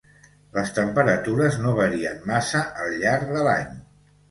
Les 0.53 0.71
temperatures 0.77 1.59
no 1.67 1.75
varien 1.81 2.27
massa 2.33 2.65
al 2.87 2.99
llarg 3.05 3.37
de 3.39 3.47
l'any. 3.51 3.73